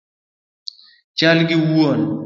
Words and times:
Chal 1.17 1.39
gi 1.47 1.57
wuon 1.69 1.99